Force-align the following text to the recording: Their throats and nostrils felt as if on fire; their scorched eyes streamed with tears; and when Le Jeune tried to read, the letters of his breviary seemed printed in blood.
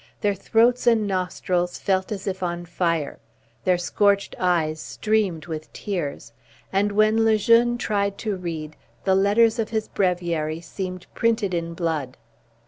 Their 0.21 0.33
throats 0.33 0.87
and 0.87 1.05
nostrils 1.05 1.77
felt 1.77 2.11
as 2.11 2.25
if 2.25 2.41
on 2.41 2.65
fire; 2.65 3.19
their 3.65 3.77
scorched 3.77 4.33
eyes 4.39 4.79
streamed 4.79 5.45
with 5.45 5.71
tears; 5.73 6.33
and 6.73 6.91
when 6.91 7.23
Le 7.23 7.37
Jeune 7.37 7.77
tried 7.77 8.17
to 8.17 8.35
read, 8.35 8.75
the 9.03 9.13
letters 9.13 9.59
of 9.59 9.69
his 9.69 9.87
breviary 9.87 10.59
seemed 10.59 11.05
printed 11.13 11.53
in 11.53 11.75
blood. 11.75 12.17